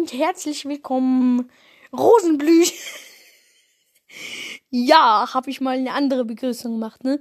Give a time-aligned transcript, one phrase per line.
[0.00, 1.50] und herzlich willkommen,
[1.92, 2.64] Rosenblüh.
[4.70, 7.20] ja, habe ich mal eine andere Begrüßung gemacht, ne?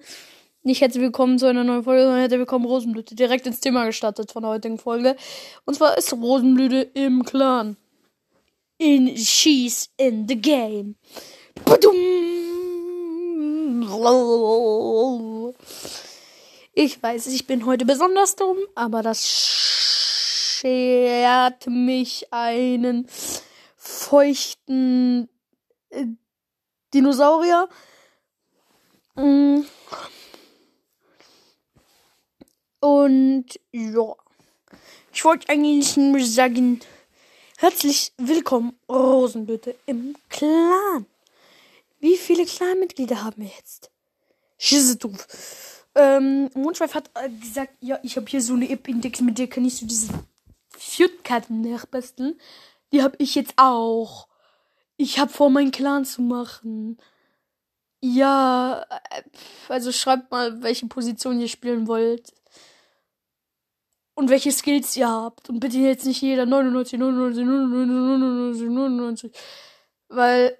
[0.64, 3.16] Nicht herzlich willkommen zu einer neuen Folge, sondern herzlich willkommen Rosenblüte.
[3.16, 5.18] Direkt ins Thema gestartet von der heutigen Folge.
[5.66, 7.76] Und zwar ist Rosenblüte im Clan.
[8.78, 10.96] In She's in the Game.
[16.74, 19.28] Ich weiß, ich bin heute besonders dumm, aber das
[20.60, 23.08] schert mich einen
[23.78, 25.30] feuchten
[25.90, 26.06] äh,
[26.94, 27.70] Dinosaurier.
[29.16, 29.62] Mm.
[32.82, 34.16] Und ja,
[35.14, 36.80] ich wollte eigentlich nur sagen,
[37.58, 41.06] herzlich willkommen, Rosenblüte, im Clan.
[42.00, 43.92] Wie viele Clanmitglieder haben wir jetzt?
[44.58, 45.86] Schisse doof.
[45.96, 49.66] Ähm, Mondschweif hat äh, gesagt, ja, ich habe hier so eine App-Index, mit der kann
[49.66, 50.14] ich so diese
[51.00, 52.38] Fjordkarten nachbasteln.
[52.92, 54.28] Die habe ich jetzt auch.
[54.98, 56.98] Ich habe vor, meinen Clan zu machen.
[58.02, 59.22] Ja, äh,
[59.70, 62.34] also schreibt mal, welche Position ihr spielen wollt.
[64.14, 65.48] Und welche Skills ihr habt.
[65.50, 69.32] Und bitte jetzt nicht jeder 99, 99, 99, 99, 99.
[70.10, 70.58] Weil,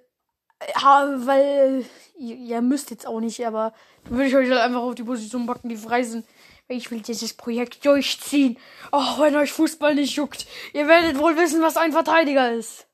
[0.74, 1.84] ja, weil,
[2.20, 3.72] ihr, ihr müsst jetzt auch nicht, aber
[4.04, 6.26] würde ich euch halt einfach auf die Position packen, die frei sind.
[6.68, 8.56] Ich will dieses Projekt durchziehen.
[8.92, 10.46] Auch wenn euch Fußball nicht juckt.
[10.72, 12.86] Ihr werdet wohl wissen, was ein Verteidiger ist.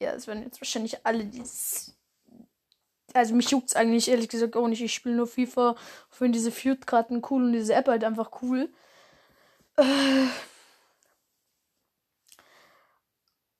[0.00, 1.96] Ja, es werden jetzt wahrscheinlich alle dieses.
[3.14, 4.82] Also mich juckt's eigentlich ehrlich gesagt auch nicht.
[4.82, 5.76] Ich spiele nur FIFA.
[6.10, 8.68] Ich finde diese Feud-Karten cool und diese App halt einfach cool.
[9.76, 10.26] Äh.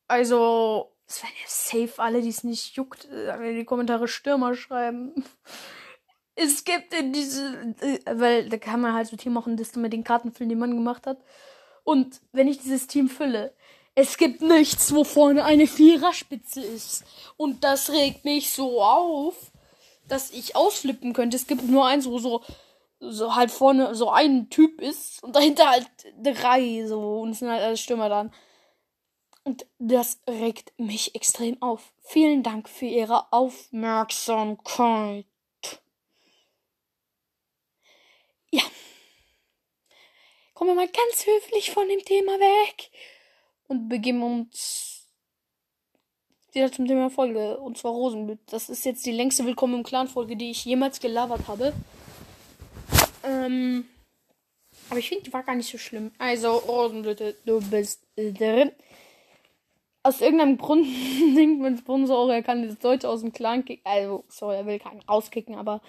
[0.08, 5.24] Also, es werden ja safe alle, die es nicht juckt, in die Kommentare Stürmer schreiben.
[6.34, 9.92] Es gibt in diese, weil da kann man halt so Team machen, dass du mit
[9.92, 11.18] den Karten füllen, die man gemacht hat.
[11.84, 13.54] Und wenn ich dieses Team fülle,
[13.94, 17.04] es gibt nichts, wo vorne eine Viererspitze ist.
[17.38, 19.52] Und das regt mich so auf,
[20.06, 21.36] dass ich ausflippen könnte.
[21.36, 22.42] Es gibt nur eins, wo so,
[23.00, 25.88] so halt vorne so ein Typ ist und dahinter halt
[26.22, 28.32] drei, so, und es sind halt alle Stürmer dann.
[29.46, 31.92] Und das regt mich extrem auf.
[32.00, 35.24] Vielen Dank für Ihre Aufmerksamkeit.
[38.50, 38.64] Ja.
[40.52, 42.90] Kommen wir mal ganz höflich von dem Thema weg
[43.68, 45.06] und begeben uns
[46.50, 47.56] wieder zum Thema Folge.
[47.58, 48.40] Und zwar Rosenblüt.
[48.46, 51.72] Das ist jetzt die längste Willkommen im Clan-Folge, die ich jemals gelabert habe.
[53.22, 53.86] Ähm,
[54.90, 56.10] aber ich finde, die war gar nicht so schlimm.
[56.18, 58.72] Also, Rosenblüte, du bist drin.
[60.06, 60.86] Aus irgendeinem Grund
[61.36, 63.84] denkt mein Sponsor, er kann das Deutsche aus dem Clan kicken.
[63.84, 65.82] Also, sorry, er will keinen rauskicken, aber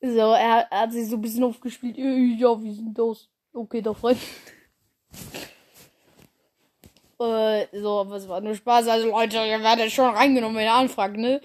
[0.00, 1.96] so, er, er, hat sich so ein bisschen aufgespielt.
[1.96, 3.28] Ja, wie sind das?
[3.52, 4.18] Okay, doch, Freund.
[7.20, 8.88] äh, so, was war nur Spaß.
[8.88, 11.40] Also, Leute, ihr werdet schon reingenommen, wenn ihr anfragt, ne?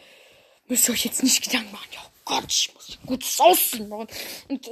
[0.68, 1.90] Müsst ihr euch jetzt nicht Gedanken machen.
[1.94, 4.08] Ja, Gott, ich muss gut aussehen machen.
[4.50, 4.68] Und,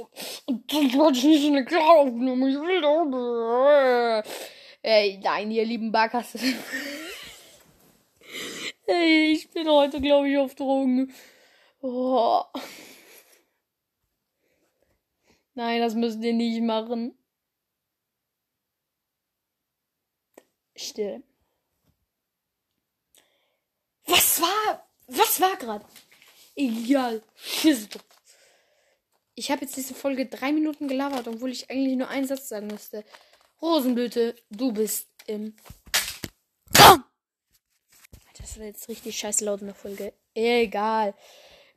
[0.46, 2.48] und dann wollte ich nicht in eine Klar aufnehmen.
[2.48, 4.24] Ich will doch.
[4.82, 6.40] Ey, nein, ihr lieben Barkasse.
[8.92, 11.14] Ey, ich bin heute, glaube ich, auf Drogen.
[11.80, 12.44] Oh.
[15.54, 17.16] Nein, das müsst ihr nicht machen.
[20.76, 21.22] Still.
[24.04, 24.86] Was war?
[25.06, 25.86] Was war gerade?
[26.54, 27.22] Egal.
[29.34, 32.66] Ich habe jetzt diese Folge drei Minuten gelabert, obwohl ich eigentlich nur einen Satz sagen
[32.66, 33.06] müsste.
[33.62, 35.56] Rosenblüte, du bist im.
[38.52, 40.12] Das war jetzt richtig scheiße laut in der Folge.
[40.34, 41.14] Egal.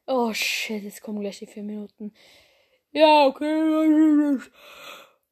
[0.07, 2.13] Oh shit, jetzt kommen gleich die vier Minuten.
[2.91, 4.39] Ja, okay.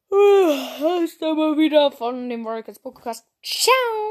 [0.08, 3.26] Das ist aber wieder von dem Warriors Podcast.
[3.42, 4.04] Ciao.